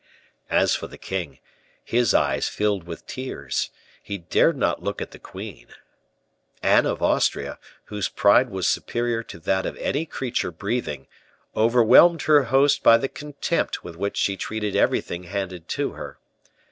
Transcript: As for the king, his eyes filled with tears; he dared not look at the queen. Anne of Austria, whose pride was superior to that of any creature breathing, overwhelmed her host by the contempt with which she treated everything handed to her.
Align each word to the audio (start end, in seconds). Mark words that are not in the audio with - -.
As 0.49 0.73
for 0.73 0.87
the 0.87 0.97
king, 0.97 1.37
his 1.83 2.11
eyes 2.11 2.49
filled 2.49 2.85
with 2.87 3.05
tears; 3.05 3.69
he 4.01 4.17
dared 4.17 4.57
not 4.57 4.81
look 4.81 4.99
at 4.99 5.11
the 5.11 5.19
queen. 5.19 5.67
Anne 6.63 6.87
of 6.87 7.03
Austria, 7.03 7.59
whose 7.85 8.09
pride 8.09 8.49
was 8.49 8.67
superior 8.67 9.21
to 9.21 9.37
that 9.37 9.67
of 9.67 9.77
any 9.77 10.07
creature 10.07 10.49
breathing, 10.49 11.05
overwhelmed 11.55 12.23
her 12.23 12.45
host 12.45 12.81
by 12.81 12.97
the 12.97 13.07
contempt 13.09 13.83
with 13.83 13.95
which 13.95 14.17
she 14.17 14.35
treated 14.35 14.75
everything 14.75 15.25
handed 15.25 15.67
to 15.67 15.91
her. 15.91 16.17